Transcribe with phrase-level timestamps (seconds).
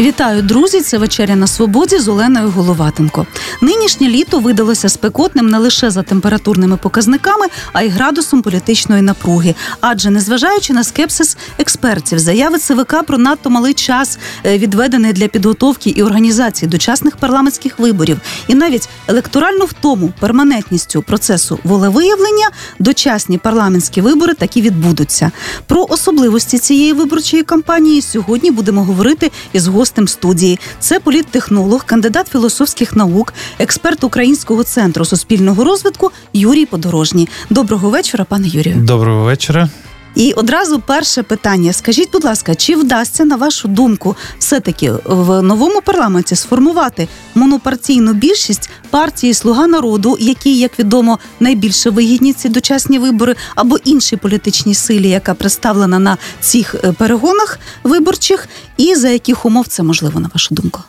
[0.00, 0.80] Вітаю, друзі!
[0.80, 3.26] Це вечеря на свободі з Оленою Головатенко.
[3.60, 9.54] Нинішнє літо видалося спекотним не лише за температурними показниками, а й градусом політичної напруги.
[9.80, 15.90] Адже незважаючи на скепсис експертів, заяви ЦВК про надто малий час е, відведений для підготовки
[15.90, 24.34] і організації дочасних парламентських виборів, і навіть електоральну втому перманентністю процесу волевиявлення, дочасні парламентські вибори
[24.34, 25.30] таки відбудуться.
[25.66, 30.58] Про особливості цієї виборчої кампанії сьогодні будемо говорити із гостем гостем студії.
[30.80, 37.28] Це політтехнолог, кандидат філософських наук, експерт Українського центру суспільного розвитку Юрій Подорожній.
[37.50, 38.76] Доброго вечора, пане Юрію.
[38.76, 39.68] Доброго вечора.
[40.16, 45.80] І одразу перше питання: скажіть, будь ласка, чи вдасться на вашу думку все-таки в новому
[45.80, 53.36] парламенті сформувати монопартійну більшість партії Слуга народу, які, як відомо, найбільше вигідні ці дочасні вибори,
[53.54, 59.66] або іншій політичній силі, яка представлена на цих е, перегонах виборчих, і за яких умов
[59.68, 60.80] це можливо на вашу думку?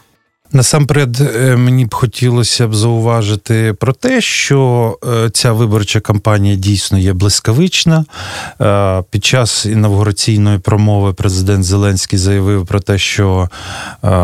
[0.52, 6.98] Насамперед, е, мені б хотілося б зауважити про те, що е, ця виборча кампанія дійсно
[6.98, 8.06] є блискавична.
[8.62, 13.50] Е, під час інавгураційної промови президент Зеленський заявив про те, що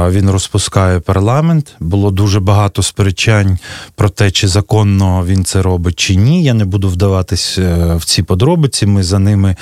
[0.09, 1.75] він розпускає парламент.
[1.79, 3.57] Було дуже багато сперечань
[3.95, 6.43] про те, чи законно він це робить, чи ні.
[6.43, 7.57] Я не буду вдаватись
[7.95, 8.85] в ці подробиці.
[8.85, 9.55] Ми за ними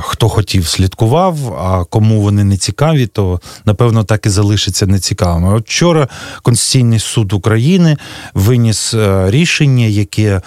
[0.00, 5.56] хто хотів слідкував, а кому вони не цікаві, то напевно так і залишиться нецікавим саме.
[5.56, 6.08] От вчора
[6.42, 7.96] Конституційний суд України
[8.34, 10.40] виніс е, рішення, яке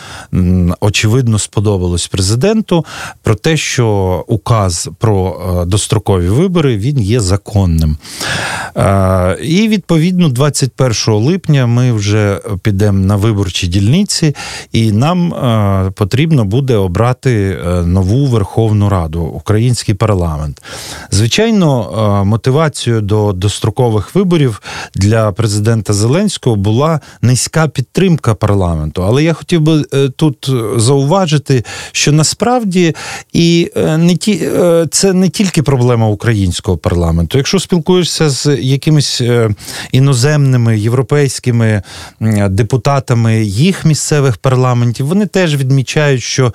[0.80, 2.86] очевидно сподобалось президенту,
[3.24, 7.98] про те, що указ про е, дострокові вибори він є законним.
[8.78, 14.36] Е, і відповідно, 21 липня ми вже підемо на виборчі дільниці,
[14.72, 15.34] і нам
[15.96, 20.62] потрібно буде обрати нову Верховну Раду, український парламент.
[21.12, 24.62] Звичайно, мотивацією до дострокових виборів
[24.96, 29.04] для президента Зеленського була низька підтримка парламенту.
[29.04, 32.96] Але я хотів би е, тут зауважити, що насправді
[33.34, 37.38] і е, не ті е, це не тільки проблема українського парламенту.
[37.38, 39.22] Якщо спілкуєшся з якимись
[39.92, 41.82] іноземними європейськими
[42.50, 46.54] депутатами їх місцевих парламентів, вони теж відмічають, що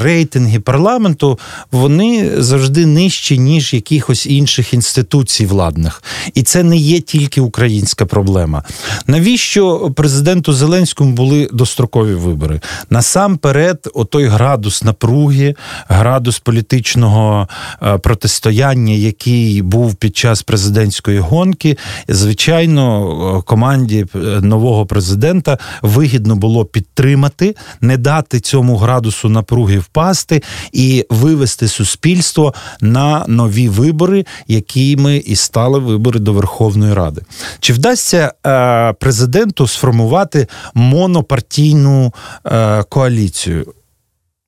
[0.00, 1.38] рейтинги парламенту
[1.72, 6.02] вони завжди нижчі ніж якихось інших інституцій владних,
[6.34, 8.62] і це не є тільки українська проблема.
[9.06, 12.60] Навіщо президенту Зеленському були дострокові вибори?
[12.90, 15.54] Насамперед, отой градус напруги,
[15.88, 17.48] градус політичного
[17.82, 21.76] е, протистояння, який був під час президентської гонки,
[22.08, 30.42] звичайно, команді е, нового президента вигідно було підтримати, не дати цьому градусу напруги впасти
[30.72, 37.22] і вивести суспільство на нові вибори, якими і стали вибори до Верховної Ради.
[37.60, 42.14] Чи вдасться е, президенту сформувати монопартійну
[42.46, 43.74] е, коаліцію?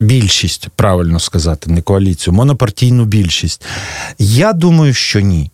[0.01, 3.65] Більшість, правильно сказати, не коаліцію, монопартійну більшість.
[4.19, 5.51] Я думаю, що ні.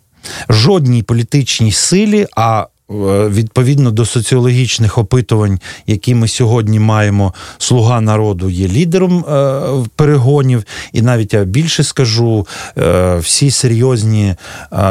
[0.49, 8.67] Жодній політичній силі, а відповідно до соціологічних опитувань, які ми сьогодні маємо, слуга народу є
[8.67, 9.61] лідером е,
[9.95, 10.63] перегонів,
[10.93, 12.47] і навіть я більше скажу,
[12.77, 14.35] е, всі серйозні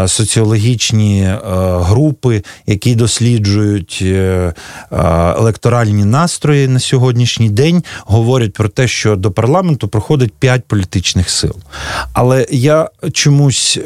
[0.07, 1.35] соціологічні
[1.81, 4.05] групи, які досліджують
[5.39, 11.57] електоральні настрої на сьогоднішній день, говорять про те, що до парламенту проходить п'ять політичних сил.
[12.13, 13.79] Але я чомусь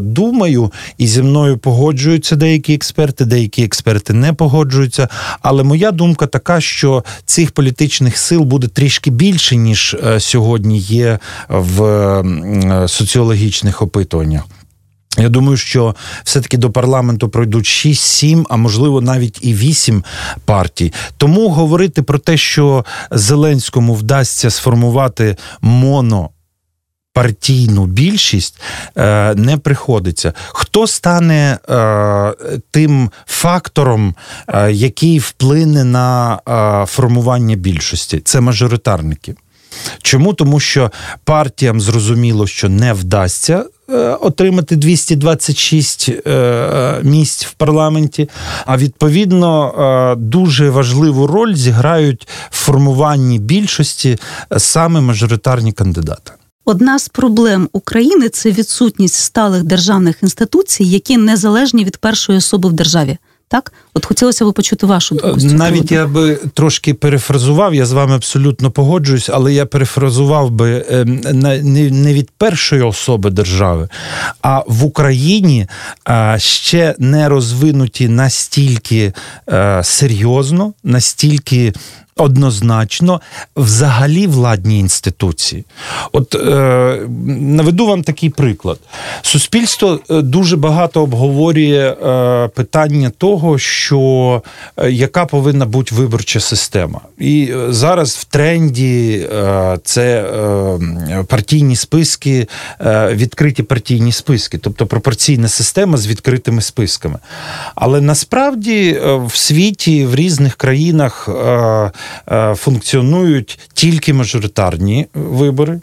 [0.00, 5.08] думаю, і зі мною погоджуються деякі експерти, деякі деякі експерти не погоджуються.
[5.42, 11.18] Але моя думка така, що цих політичних сил буде трішки більше, ніж е, сьогодні є
[11.48, 14.42] в е, соціологічних опитуваннях.
[15.18, 15.94] Я думаю, що
[16.24, 20.04] все-таки до парламенту пройдуть 6-7, а можливо навіть і 8
[20.44, 20.92] партій.
[21.16, 26.30] Тому говорити про те, що Зеленському вдасться сформувати моно
[27.14, 28.60] партійну більшість
[28.96, 30.32] е, не приходиться.
[30.48, 32.34] Хто стане е,
[32.70, 34.14] тим фактором,
[34.48, 36.38] е, який вплине на
[36.86, 38.20] формування більшості?
[38.24, 39.34] Це мажоритарники.
[40.02, 40.34] Чому?
[40.34, 40.90] Тому що
[41.24, 43.64] партіям зрозуміло, що не вдасться.
[44.20, 48.28] Отримати 226 е, місць в парламенті,
[48.66, 54.18] а відповідно дуже важливу роль зіграють в формуванні більшості
[54.56, 56.32] саме мажоритарні кандидати.
[56.64, 62.72] Одна з проблем України це відсутність сталих державних інституцій, які незалежні від першої особи в
[62.72, 63.18] державі.
[63.48, 65.38] Так, От хотілося б почути вашу думку.
[65.40, 71.20] Навіть я би трошки перефразував, я з вами абсолютно погоджуюсь, але я перефразував би ем,
[72.02, 73.88] не від першої особи держави,
[74.42, 75.66] а в Україні
[76.36, 79.12] ще не розвинуті настільки
[79.48, 81.72] е, серйозно, настільки
[82.16, 83.20] однозначно
[83.56, 85.64] взагалі владні інституції.
[86.12, 88.78] От е, наведу вам такий приклад.
[89.22, 94.42] Суспільство е, дуже багато обговорює е, питання того, що
[94.76, 97.00] е, яка повинна бути виборча система.
[97.18, 100.24] І е, зараз в тренді е, це
[101.28, 102.48] партійні списки,
[103.10, 107.18] відкриті партійні списки, тобто пропорційна система з відкритими списками.
[107.74, 111.90] Але насправді в світі в різних країнах Е,
[112.54, 115.80] функціонують тільки мажоритарні вибори,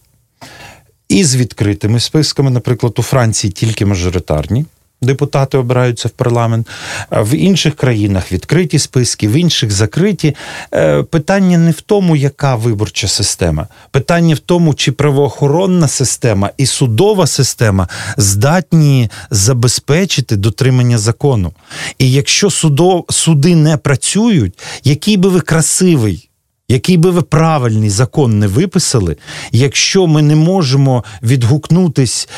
[1.10, 4.66] і з відкритими списками, наприклад, у Франції тільки мажоритарні.
[5.04, 6.68] Депутати обираються в парламент,
[7.12, 10.36] в інших країнах відкриті списки, в інших закриті.
[10.74, 13.68] Е, питання не в тому, яка виборча система.
[13.92, 17.88] Питання в тому, чи правоохоронна система і судова система
[18.18, 21.54] здатні забезпечити дотримання закону.
[21.98, 26.31] І якщо судо, суди не працюють, який би ви красивий
[26.72, 29.18] який би ви правильний закон не виписали,
[29.52, 32.30] якщо ми не можемо відгукнутись,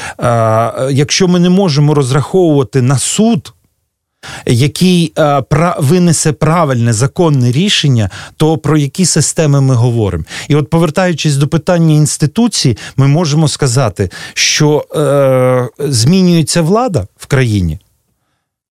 [0.91, 3.53] якщо ми не можемо розраховувати на суд.
[4.45, 5.13] Який
[5.77, 10.23] винесе правильне законне рішення, то про які системи ми говоримо?
[10.47, 17.79] І от, повертаючись до питання інституції, ми можемо сказати, що е, змінюється влада в країні.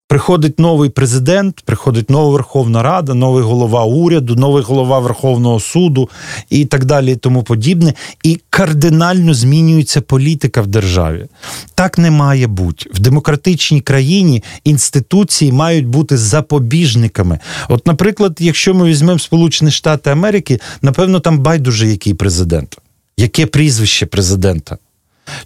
[0.08, 6.10] Приходить новий президент, приходить нова Верховна Рада, новий голова уряду, новий голова Верховного суду
[6.50, 7.94] і так далі, і тому подібне.
[8.22, 11.26] І кардинально змінюється політика в державі.
[11.74, 14.42] Так не має бути в демократичній країні.
[14.64, 17.38] Інституції мають бути запобіжниками.
[17.68, 22.78] От, наприклад, якщо ми візьмемо Сполучені Штати Америки, напевно, там байдуже який президент,
[23.16, 24.78] яке прізвище президента.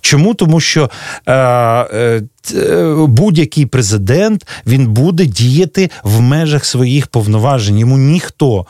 [0.01, 0.35] Чому?
[0.35, 0.91] Тому що
[1.27, 2.23] е, е,
[3.09, 7.79] будь-який президент він буде діяти в межах своїх повноважень.
[7.79, 8.67] Йому ніхто.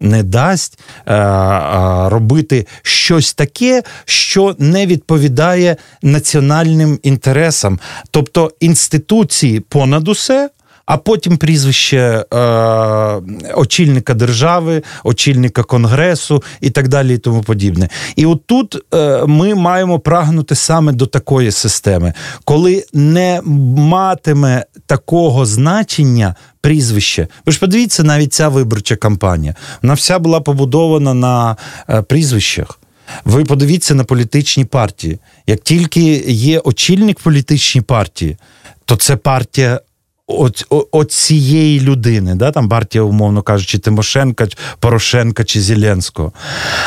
[0.00, 7.78] Не дасть е, е, робити щось таке, що не відповідає національним інтересам,
[8.10, 10.50] тобто інституції понад усе,
[10.86, 12.36] а потім прізвище е,
[13.54, 17.88] очільника держави, очільника конгресу і так далі, і тому подібне.
[18.16, 22.12] І от тут е, ми маємо прагнути саме до такої системи,
[22.44, 23.40] коли не
[23.76, 26.34] матиме такого значення.
[26.60, 27.28] Прізвище.
[27.46, 29.54] Ви ж подивіться, навіть ця виборча кампанія.
[29.82, 31.56] Вона вся була побудована на
[31.90, 32.78] е, прізвищах.
[33.24, 35.18] Ви подивіться на політичні партії.
[35.46, 38.36] Як тільки є очільник політичній партії,
[38.84, 39.80] то це партія
[40.26, 44.48] от, от цієї людини, да, там партія, умовно кажучи, Тимошенка,
[44.80, 46.32] Порошенка чи Зеленського.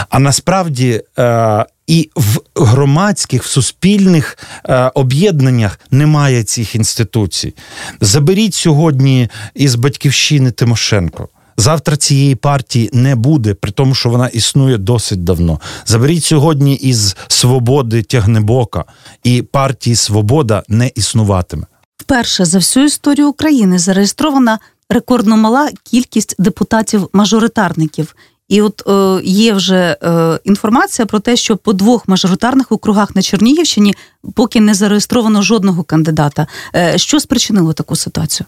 [0.09, 4.37] А насправді е, і в громадських, в суспільних
[4.69, 7.53] е, об'єднаннях немає цих інституцій.
[8.01, 11.29] Заберіть сьогодні із батьківщини Тимошенко.
[11.57, 15.59] Завтра цієї партії не буде, при тому, що вона існує досить давно.
[15.85, 18.85] Заберіть сьогодні із свободи Тягнебока,
[19.23, 21.65] і партії Свобода не існуватиме.
[21.97, 24.59] Вперше за всю історію України зареєстрована
[24.89, 28.15] рекордно мала кількість депутатів-мажоритарників.
[28.49, 33.21] І от е, є вже е, інформація про те, що по двох мажоритарних округах на
[33.21, 33.95] Чернігівщині
[34.35, 36.47] поки не зареєстровано жодного кандидата.
[36.75, 38.47] Е, що спричинило таку ситуацію?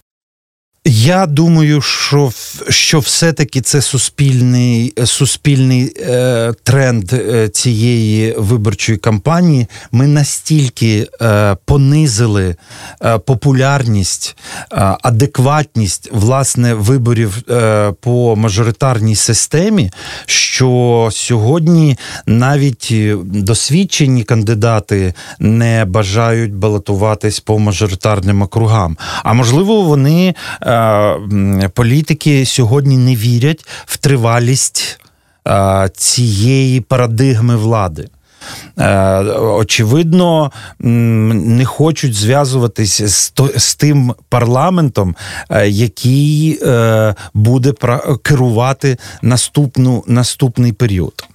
[0.89, 2.32] Я думаю, що
[2.70, 9.67] що все-таки це суспільний суспільний е, тренд е, цієї виборчої кампанії.
[9.91, 12.56] Ми настільки е, понизили
[13.01, 14.38] е, популярність,
[14.72, 19.91] е, адекватність власне виборів е, по мажоритарній системі,
[20.25, 28.98] що сьогодні навіть досвідчені кандидати не бажають балотуватись по мажоритарним округам.
[29.24, 30.36] А можливо, вони
[31.74, 35.00] політики сьогодні не вірять в тривалість
[35.93, 38.07] цієї парадигми влади.
[38.79, 45.15] Е, очевидно, не хочуть зв'язуватись з з тим парламентом,
[45.50, 47.74] е, який е, буде
[48.22, 51.27] керувати наступну, наступний період.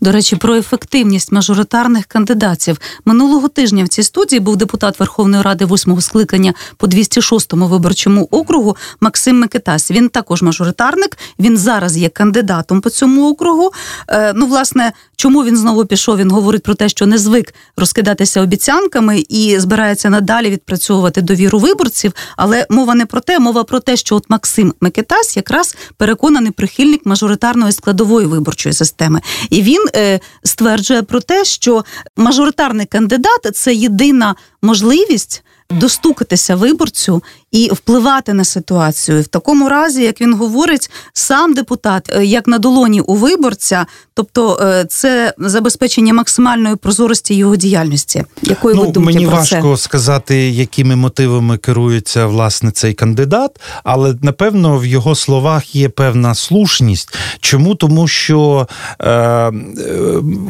[0.00, 5.64] До речі, про ефективність мажоритарних кандидатів минулого тижня в цій студії був депутат Верховної Ради
[5.64, 9.90] восьмого скликання по 206-му виборчому округу Максим Микитась.
[9.90, 11.18] Він також мажоритарник.
[11.38, 13.70] Він зараз є кандидатом по цьому округу.
[14.08, 16.16] Е, ну, власне, чому він знову пішов?
[16.16, 22.12] Він говорить про те, що не звик розкидатися обіцянками і збирається надалі відпрацьовувати довіру виборців.
[22.36, 27.06] Але мова не про те, мова про те, що от Максим Микитась якраз переконаний прихильник
[27.06, 29.20] мажоритарної складової виборчої системи.
[29.50, 31.84] І він він е, стверджує про те, що
[32.16, 37.22] мажоритарний кандидат це єдина можливість достукатися виборцю
[37.54, 39.22] і впливати на ситуацію.
[39.22, 44.58] В такому разі, як він говорить, сам депутат, е, як на долоні у виборця, тобто
[44.62, 48.24] е, це забезпечення максимальної прозорості його діяльності.
[48.42, 49.82] Якої ну, ви думки мені про важко це?
[49.82, 57.16] сказати, якими мотивами керується власне цей кандидат, але напевно в його словах є певна слушність.
[57.40, 58.68] Чому тому, що
[59.00, 59.52] е, е,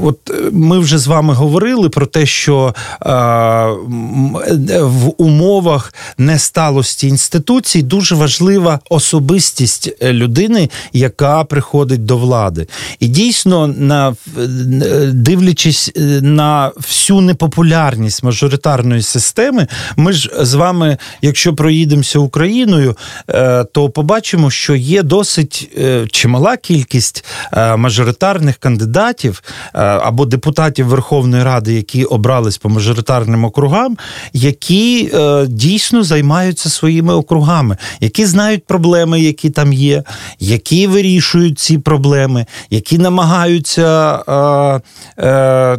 [0.02, 0.18] от
[0.52, 3.10] ми вже з вами говорили про те, що е,
[4.80, 5.94] в умовах
[6.94, 12.66] несталості інституцій дуже важлива особистість е, людини, яка приходить до влади.
[13.00, 14.14] І дійсно, на
[15.12, 22.96] дивлячись е, на всю непопулярність мажоритарної системи, ми ж з вами, якщо проїдемося Україною,
[23.28, 25.70] е, то побачимо, що є досить
[26.10, 27.24] чимала кількість
[27.76, 33.96] мажоритарних кандидатів або депутатів Верховної Ради, які обрались по мажоритарним округам,
[34.32, 35.12] які
[35.48, 40.02] дійсно займаються своїми округами, які знають проблеми, які там є,
[40.40, 44.18] які вирішують ці проблеми, які намагаються
[45.18, 45.76] е, е,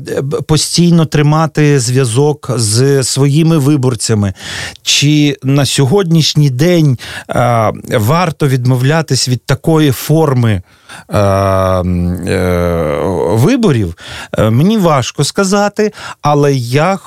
[0.48, 4.34] постійно тримати зв'язок з своїми виборцями.
[4.82, 6.98] Чи на сьогоднішній день
[7.30, 10.62] е, варто відмовлятись від такої форми?
[11.10, 13.98] Е, е, виборів,
[14.38, 17.00] е, мені важко сказати, але я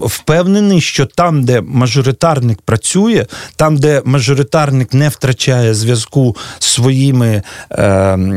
[0.00, 7.42] впевнений, що там, де мажоритарник працює, там, де мажоритарник не втрачає зв'язку з своїми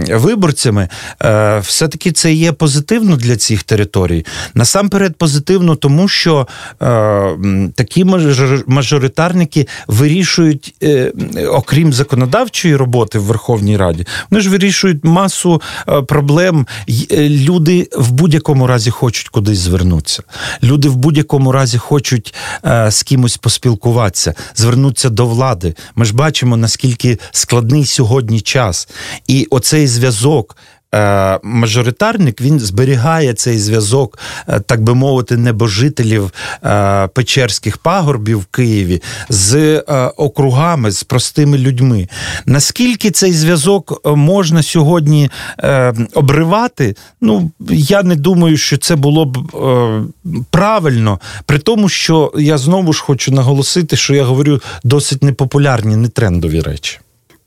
[0.10, 0.90] виборцями,
[1.62, 4.26] все-таки це є позитивно для цих територій.
[4.54, 6.48] Насамперед, позитивно, тому що
[7.76, 8.06] такі
[8.68, 10.76] мажоритарники вирішують,
[11.52, 16.68] окрім законодавчої роботи в Верховній Раді, вони ж вирішують вирішують масу е, проблем.
[17.12, 20.24] Е, люди в будь-якому разі хочуть кудись звернутися.
[20.64, 22.34] Люди в будь-якому разі хочуть
[22.66, 25.76] е, з кимось поспілкуватися, звернутися до влади.
[25.96, 28.88] Ми ж бачимо, наскільки складний сьогодні час,
[29.28, 30.58] і оцей зв'язок.
[30.96, 36.32] Е, мажоритарник він зберігає цей зв'язок, е, так би мовити, небожителів
[36.64, 39.80] е, Печерських пагорбів в Києві з
[40.18, 42.08] округами, з простими людьми.
[42.46, 45.30] Наскільки цей зв'язок можна сьогодні
[46.14, 46.96] обривати?
[47.22, 49.38] Ну я не думаю, що це було б
[50.50, 56.08] правильно, при тому, що я знову ж хочу наголосити, що я говорю досить непопулярні, не
[56.08, 57.00] трендові речі.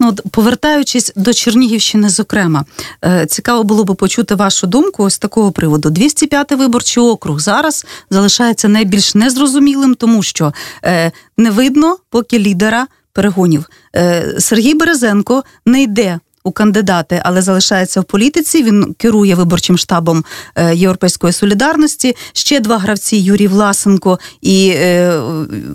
[0.02, 2.64] Ну, повертаючись до Чернігівщини, зокрема,
[3.04, 5.88] е, цікаво було би почути вашу думку ось такого приводу.
[5.88, 10.52] 205-й виборчий округ зараз залишається найбільш незрозумілим, тому що
[10.84, 13.64] е, не видно поки лідера перегонів.
[13.96, 18.62] Е, Сергій Березенко не йде у кандидати, але залишається в політиці.
[18.62, 22.16] Він керує виборчим штабом е, Європейської солідарності.
[22.32, 25.20] Ще два гравці Юрій Власенко і е,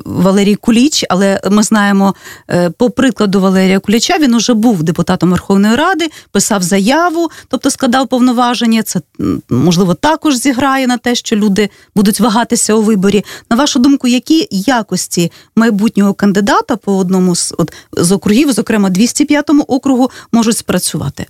[0.06, 1.06] Валерій Куліч.
[1.10, 2.16] Але ми знаємо,
[2.50, 8.08] е, по прикладу Валерія Куліча він уже був депутатом Верховної Ради, писав заяву, тобто складав
[8.08, 8.84] повноваження.
[8.84, 9.02] Це
[9.50, 13.26] можливо також зіграє на те, що люди будуть вагатися у виборі.
[13.52, 19.64] На вашу думку, які якості майбутнього кандидата по одному з от з округів, зокрема 205-му
[19.64, 21.26] округу, можуть спрацювати?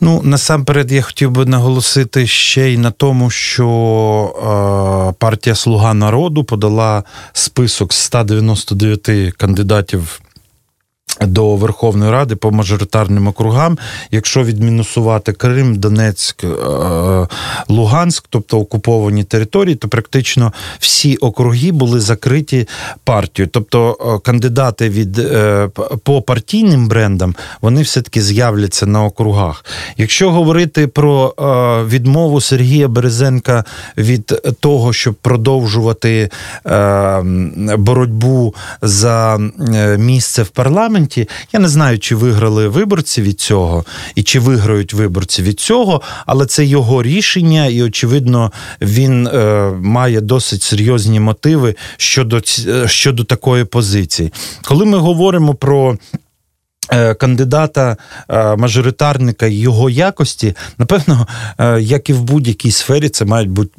[0.00, 3.68] Ну насамперед я хотів би наголосити ще й на тому, що
[4.38, 10.20] е, партія Слуга народу подала список з 199 кандидатів
[11.20, 13.78] до Верховної Ради по мажоритарним округам,
[14.10, 16.48] якщо відмінусувати Крим, Донецьк, е,
[17.68, 22.68] Луганськ, тобто окуповані території, то практично всі округи були закриті
[23.04, 23.50] партією.
[23.52, 25.68] Тобто е, кандидати від е,
[26.02, 29.64] по партійним брендам вони все-таки з'являться на округах.
[29.96, 31.34] Якщо говорити про
[31.88, 33.64] відмову Сергія Березенка
[33.98, 36.30] від того, щоб продовжувати
[37.78, 39.38] боротьбу за
[39.98, 41.28] місце в парламенті парламенті.
[41.52, 43.84] Я не знаю, чи виграли виборці від цього
[44.14, 50.20] і чи виграють виборці від цього, але це його рішення, і очевидно, він е, має
[50.20, 52.40] досить серйозні мотиви щодо,
[52.86, 54.32] щодо такої позиції.
[54.64, 55.98] Коли ми говоримо про
[57.18, 57.96] Кандидата
[58.58, 61.26] мажоритарника його якості, напевно,
[61.80, 63.72] як і в будь-якій сфері, це мають бути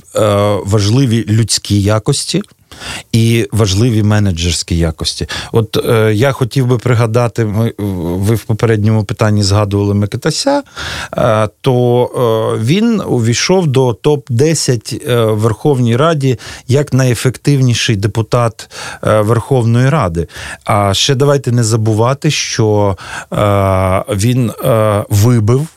[0.65, 2.41] важливі людські якості
[3.11, 5.27] і важливі менеджерські якості.
[5.51, 10.63] От е, я хотів би пригадати, ми ви в попередньому питанні згадували Микитася,
[11.17, 18.69] е, то е, він увійшов до топ-10 е, в Верховній Раді як найефективніший депутат
[19.03, 20.27] е, Верховної Ради.
[20.65, 22.97] А ще давайте не забувати, що
[23.33, 24.51] е, він
[25.09, 25.67] вибив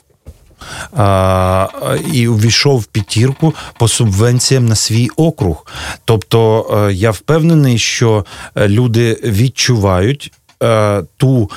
[2.13, 5.65] і увійшов в п'ятірку по субвенціям на свій округ.
[6.05, 8.25] Тобто е, я впевнений, що
[8.55, 10.31] е, люди відчувають.
[10.63, 11.49] Е, ту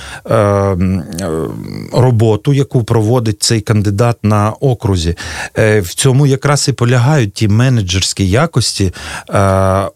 [1.93, 5.17] роботу, яку проводить цей кандидат на окрузі,
[5.57, 8.93] в цьому якраз і полягають ті менеджерські якості,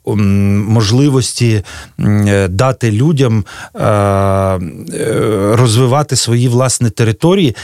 [0.05, 1.63] можливості
[2.49, 3.45] дати людям
[5.55, 7.57] розвивати свої власні території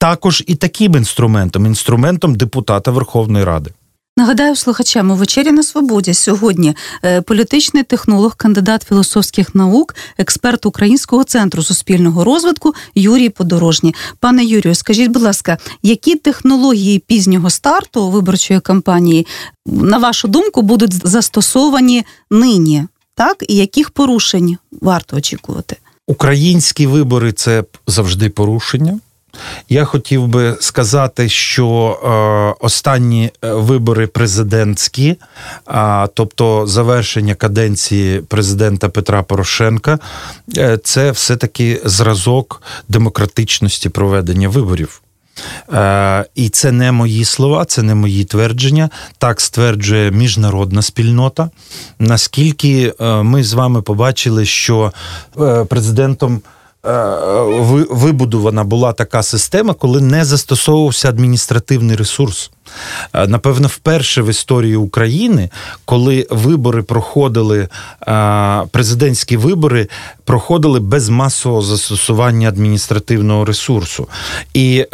[0.00, 3.70] також і таким інструментом інструментом депутата Верховної Ради.
[4.16, 11.24] Нагадаю слухачам у вечері на свободі сьогодні е, політичний технолог, кандидат філософських наук, експерт Українського
[11.24, 13.94] центру суспільного розвитку Юрій Подорожній.
[14.20, 19.26] Пане Юрію, скажіть, будь ласка, які технології пізнього старту виборчої кампанії,
[19.66, 22.86] на вашу думку, будуть застосовані нині?
[23.14, 25.76] Так і яких порушень варто очікувати?
[26.06, 28.98] Українські вибори це завжди порушення.
[29.68, 31.66] Я хотів би сказати, що
[32.58, 35.16] е, останні е, вибори президентські,
[35.66, 39.98] а тобто завершення каденції президента Петра Порошенка,
[40.56, 45.02] е, це все-таки зразок демократичності проведення виборів.
[45.72, 48.90] Е, І це не мої слова, це не мої твердження.
[49.18, 51.50] Так стверджує міжнародна спільнота.
[51.98, 54.92] Наскільки е, ми з вами побачили, що
[55.40, 56.40] е, президентом.
[56.86, 57.16] Е,
[57.90, 62.50] вибудована була така система, коли не застосовувався адміністративний ресурс.
[63.14, 65.50] Е, напевно, вперше в історії України,
[65.84, 67.68] коли вибори проходили,
[68.08, 69.88] е, президентські вибори
[70.24, 74.08] проходили без масового застосування адміністративного ресурсу.
[74.54, 74.86] І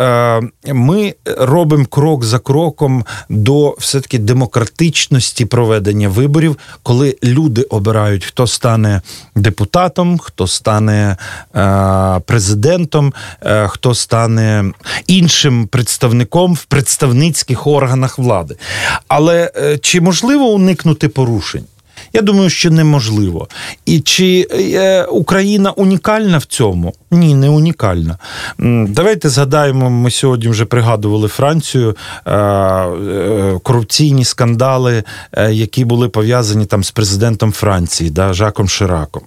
[0.66, 9.00] ми робимо крок за кроком до все-таки демократичності проведення виборів, коли люди обирають, хто стане
[9.35, 11.16] депутатом, хто стане
[12.26, 13.12] президентом,
[13.66, 14.64] хто стане
[15.06, 18.56] іншим представником в представницьких органах влади.
[19.09, 21.64] Але е, чи можливо уникнути порушень?
[22.12, 23.49] Я думаю, що неможливо.
[23.87, 26.95] І чи е, Україна унікальна в цьому?
[27.11, 28.19] Ні, не унікальна.
[28.88, 35.05] Давайте згадаємо, ми сьогодні вже пригадували Францію, е, корупційні скандали,
[35.51, 39.23] які були пов'язані там з президентом Франції, да, Жаком Шираком.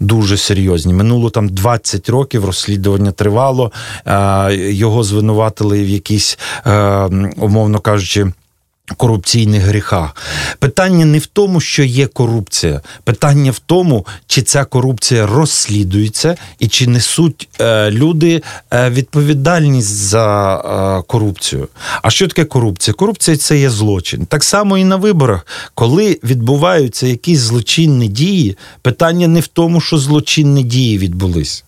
[0.00, 0.92] Дуже серйозні.
[0.94, 3.72] Минуло там 20 років, розслідування тривало,
[4.50, 6.38] його звинуватили в якійсь,
[7.36, 8.32] умовно кажучи,
[8.96, 10.16] корупційних гріхах.
[10.58, 16.68] Питання не в тому, що є корупція, питання в тому, чи ця корупція розслідується і
[16.68, 18.42] чи несуть е, люди
[18.72, 21.68] е, відповідальність за е, корупцію.
[22.02, 22.94] А що таке корупція?
[22.94, 24.26] Корупція це є злочин.
[24.26, 29.98] Так само і на виборах, коли відбуваються якісь злочинні дії, питання не в тому, що
[29.98, 31.64] злочинні дії відбулись.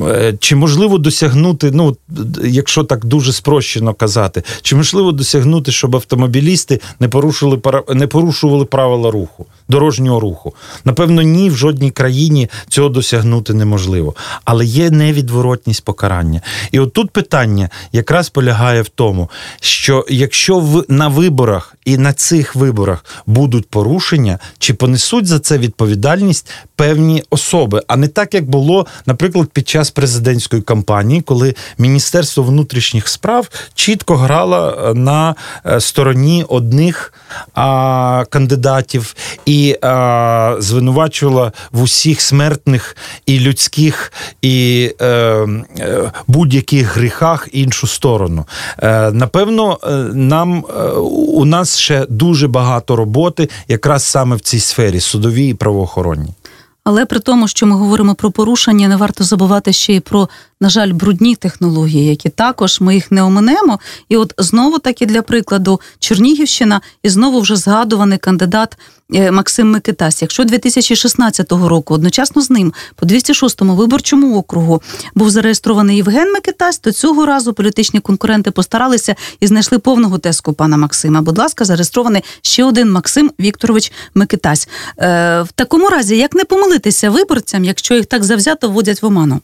[0.00, 1.96] Е, чи можливо досягнути, ну
[2.44, 7.60] якщо так дуже спрощено казати, чи можливо досягнути, щоб автомобілісти не порушили
[7.94, 10.54] не порушували правила руху, дорожнього руху?
[10.84, 14.14] Напевно, ні, в жодній країні цього досягнути неможливо.
[14.44, 16.40] Але є невідворотність покарання.
[16.72, 22.12] І от тут питання якраз полягає в тому, що якщо в на виборах і на
[22.12, 28.50] цих виборах будуть порушення, чи понесуть за це відповідальність певні особи, а не так, як
[28.50, 35.34] було, наприклад, під час президентської кампанії, коли Міністерство внутрішніх справ чітко грало е, на
[35.66, 37.14] е, стороні одних
[37.54, 39.14] а, кандидатів
[39.46, 48.46] і а, звинувачувало в усіх смертних і людських і е, е будь-яких гріхах іншу сторону.
[48.78, 49.78] Е, Напевно,
[50.12, 50.64] нам
[51.34, 56.34] у нас ще дуже багато роботи, якраз саме в цій сфері судовій і правоохоронній.
[56.84, 60.28] Але при тому, що ми говоримо про порушення, не варто забувати ще й про,
[60.60, 63.78] на жаль, брудні технології, які також ми їх не оминемо.
[64.08, 68.78] І от знову таки для прикладу Чернігівщина і знову вже згадуваний кандидат
[69.20, 70.22] Максим Микитась.
[70.22, 74.82] Якщо 2016 року одночасно з ним по 206-му виборчому округу
[75.14, 80.76] був зареєстрований Євген Микитась, то цього разу політичні конкуренти постаралися і знайшли повного теску пана
[80.76, 81.22] Максима.
[81.22, 84.68] Будь ласка, зареєстрований ще один Максим Вікторович Микитась.
[84.98, 89.40] Е, В такому разі, як не помилитися виборцям, якщо їх так завзято вводять в оману?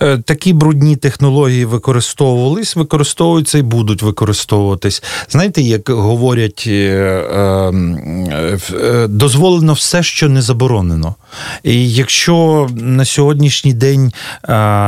[0.00, 5.02] Е, такі брудні технології використовувались, використовуються і будуть використовуватись.
[5.28, 6.70] Знаєте, як говорять, е,
[8.72, 11.14] е, дозволено все, що не заборонено.
[11.62, 14.12] І якщо на сьогоднішній день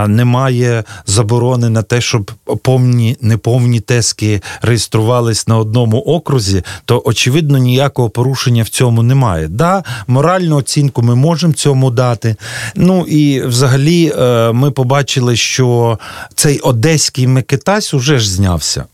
[0.08, 2.30] немає заборони на те, щоб
[2.62, 9.48] повні неповні тески реєструвались на одному окрузі, то очевидно ніякого порушення в цьому немає.
[9.48, 12.36] Да, моральну оцінку ми можемо цьому дати.
[12.74, 14.12] Ну і взагалі
[14.52, 15.98] ми побачили, що
[16.34, 18.84] цей одеський Микитась уже ж знявся.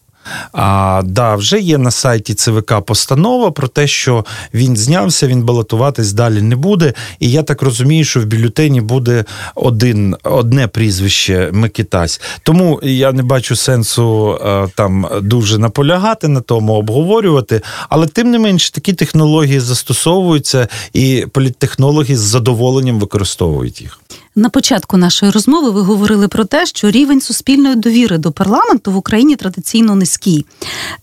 [0.52, 6.12] А да, вже є на сайті ЦВК постанова про те, що він знявся, він балотуватись
[6.12, 6.92] далі не буде.
[7.20, 12.20] І я так розумію, що в бюлетені буде один, одне прізвище Микитась.
[12.42, 17.61] Тому я не бачу сенсу е, там дуже наполягати на тому, обговорювати.
[17.88, 23.98] Але тим не менш такі технології застосовуються, і політтехнологи з задоволенням використовують їх.
[24.35, 28.96] На початку нашої розмови ви говорили про те, що рівень суспільної довіри до парламенту в
[28.96, 30.12] Україні традиційно низький.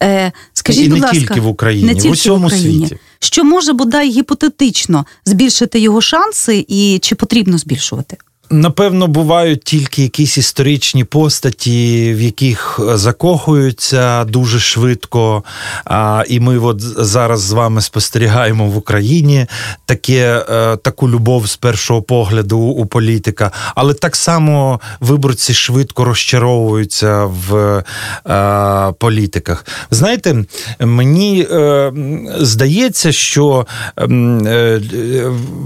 [0.04, 2.88] Е, Скажіть, і будь не ласка, тільки в Україні, не тільки в усьому в Україні.
[2.88, 3.02] світі.
[3.20, 8.18] Що може бодай гіпотетично збільшити його шанси, і чи потрібно збільшувати?
[8.52, 15.44] Напевно, бувають тільки якісь історичні постаті, в яких закохуються дуже швидко.
[15.86, 19.46] А, І ми от зараз з вами спостерігаємо в Україні
[19.86, 23.52] таке, е, таку любов з першого погляду у політика.
[23.76, 27.84] Але так само виборці швидко розчаровуються в
[28.24, 29.66] а, е, політиках.
[29.92, 30.46] Знаєте,
[30.80, 31.94] мені е,
[32.40, 33.68] здається, що
[34.00, 34.82] е,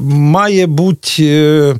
[0.03, 1.75] має бути.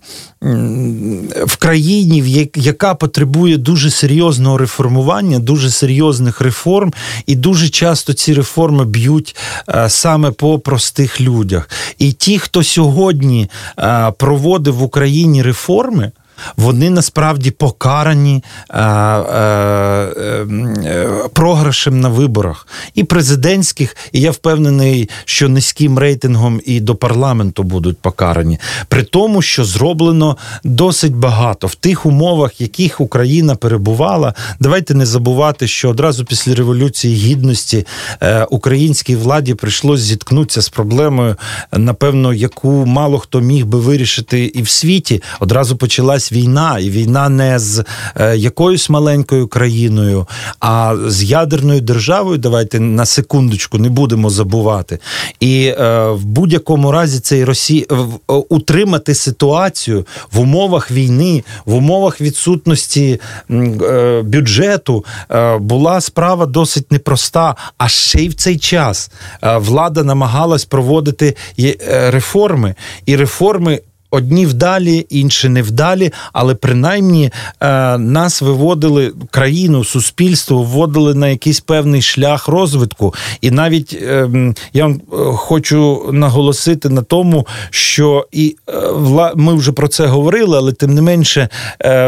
[1.45, 6.93] В країні, яка потребує дуже серйозного реформування, дуже серйозних реформ,
[7.25, 9.35] і дуже часто ці реформи б'ють
[9.69, 11.69] е, саме по простих людях.
[11.99, 16.11] І ті, хто сьогодні е, проводив в Україні реформи
[16.57, 19.43] вони насправді покарані е, е,
[20.85, 27.63] е, програшем на виборах і президентських, і я впевнений, що низьким рейтингом і до парламенту
[27.63, 28.59] будуть покарані.
[28.87, 34.33] При тому, що зроблено досить багато в тих умовах, яких Україна перебувала.
[34.59, 37.85] Давайте не забувати, що одразу після революції гідності
[38.21, 41.35] е, українській владі прийшлося зіткнутися з проблемою,
[41.71, 45.21] напевно, яку мало хто міг би вирішити і в світі.
[45.39, 47.83] Одразу почалась війна, і війна не з
[48.15, 50.27] е, якоюсь маленькою країною,
[50.59, 52.37] а з ядерною державою.
[52.37, 54.99] Давайте на секундочку не будемо забувати.
[55.39, 57.87] І е, в будь-якому разі цей Росії
[58.49, 63.19] утримати ситуацію в умовах війни, в умовах відсутності
[63.51, 65.05] е, бюджету
[65.59, 67.55] була справа досить непроста.
[67.77, 71.35] А ще й в цей час влада намагалась проводити
[71.87, 73.79] реформи, і реформи
[74.13, 82.01] одні вдалі, інші невдалі, але принаймні е, нас виводили країну, суспільство вводили на якийсь певний
[82.01, 83.13] шлях розвитку.
[83.41, 84.97] І навіть ем, я е,
[85.35, 88.73] хочу наголосити на тому, що і е,
[89.35, 91.49] ми вже про це говорили, але тим не менше,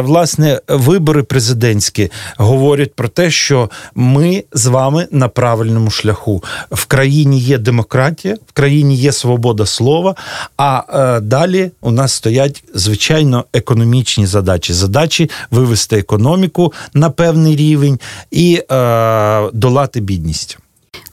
[0.04, 6.44] власне, вибори президентські говорять про те, що ми з вами на правильному шляху.
[6.72, 10.16] В країні є демократія, в країні є свобода слова.
[10.58, 14.74] А далі у нас стоять звичайно економічні задачі.
[14.74, 18.00] Задачі вивести економіку на певний рівень
[18.32, 20.58] і е, долати бідність.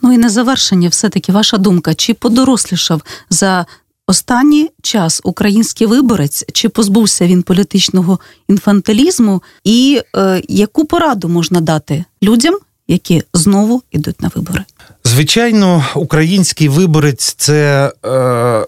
[0.03, 3.67] Ну і на завершення, все таки ваша думка, чи подорослішав за
[4.07, 8.19] останній час український виборець, чи позбувся він політичного
[8.49, 14.65] інфантилізму, і е, яку пораду можна дати людям, які знову йдуть на вибори?
[15.13, 18.67] Звичайно, український виборець це е, е,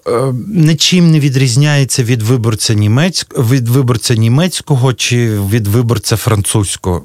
[0.48, 7.02] нічим не відрізняється від виборця німецького від виборця німецького чи від виборця французького.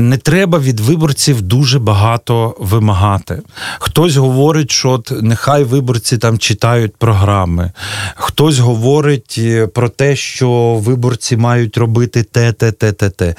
[0.00, 3.42] Не треба від виборців дуже багато вимагати.
[3.78, 7.72] Хтось говорить, що от нехай виборці там читають програми,
[8.14, 13.34] хтось говорить е, про те, що виборці мають робити те, те, те, те, те.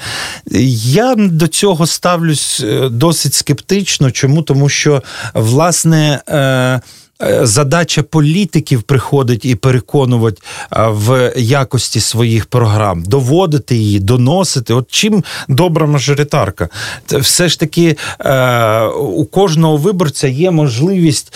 [0.84, 4.10] Я до цього ставлюсь е, досить скептично.
[4.10, 4.42] Чому?
[4.42, 5.02] Тому що
[5.34, 6.20] власне.
[6.28, 6.80] Е,
[7.22, 10.42] е, задача політиків приходить і переконувати
[10.76, 14.74] в якості своїх програм, доводити її, доносити.
[14.74, 16.68] От чим добра мажоритарка?
[17.06, 21.32] Все ж таки е, у кожного виборця є можливість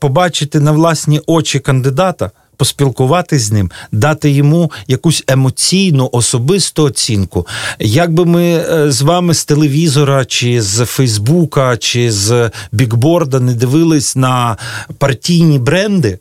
[0.00, 7.46] побачити на власні очі кандидата поспілкуватись з ним, дати йому якусь емоційну особисту оцінку.
[7.78, 13.54] Як би ми е, з вами з телевізора, чи з Фейсбука, чи з бікборда не
[13.54, 14.56] дивились на
[14.98, 16.18] партійні бренди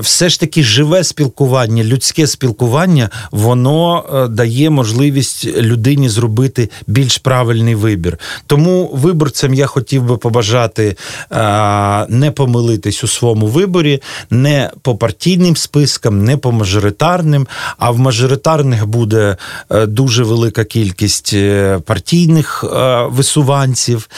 [0.00, 7.74] все ж таки живе спілкування, людське спілкування, воно е, дає можливість людині зробити більш правильний
[7.74, 8.18] вибір.
[8.46, 10.96] Тому виборцям я хотів би побажати
[11.30, 17.46] а, не помилитись у своєму виборі, не по партійним спискам, не по мажоритарним.
[17.78, 19.36] А в мажоритарних буде
[19.70, 21.34] е, дуже велика кількість
[21.84, 22.64] партійних
[23.10, 24.08] висуванців,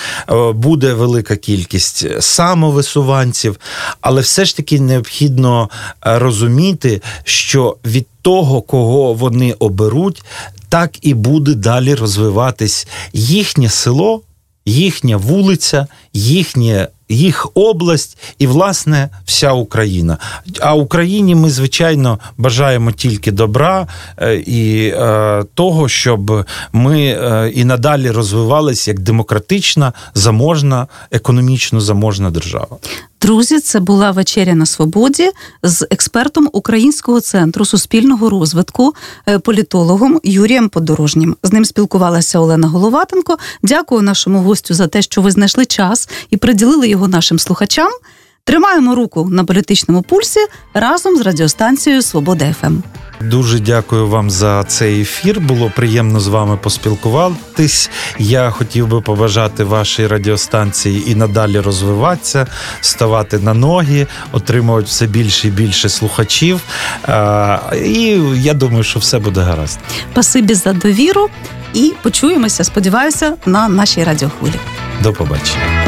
[0.54, 3.58] буде велика кількість самовисуванців,
[4.00, 5.70] але все ж таки необхідно
[6.06, 10.22] е, розуміти, що від того, кого вони оберуть,
[10.68, 14.22] так і буде далі розвиватись їхнє село,
[14.66, 20.18] їхня вулиця, їхнє їх область і, власне, вся Україна.
[20.60, 23.86] А Україні ми, звичайно, бажаємо тільки добра
[24.18, 32.30] е, і е, того, щоб ми е, і надалі розвивалися як демократична, заможна, економічно заможна
[32.30, 32.76] держава.
[33.20, 35.30] Друзі, це була вечеря на свободі
[35.62, 38.94] з експертом Українського центру суспільного розвитку,
[39.42, 41.36] політологом Юрієм Подорожнім.
[41.42, 43.38] З ним спілкувалася Олена Головатенко.
[43.62, 47.88] Дякую нашому гостю за те, що ви знайшли час і приділили його нашим слухачам.
[48.44, 50.40] Тримаємо руку на політичному пульсі
[50.74, 52.76] разом з радіостанцією Свобода ФМ.
[53.20, 55.40] Дуже дякую вам за цей ефір.
[55.40, 57.90] Було приємно з вами поспілкуватись.
[58.18, 62.46] Я хотів би побажати вашій радіостанції і надалі розвиватися,
[62.80, 66.60] ставати на ноги, отримувати все більше і більше слухачів.
[67.84, 69.78] І я думаю, що все буде гаразд.
[70.12, 71.28] Спасибі за довіру
[71.74, 72.64] і почуємося.
[72.64, 74.60] Сподіваюся, на нашій радіохвилі.
[75.02, 75.87] До побачення.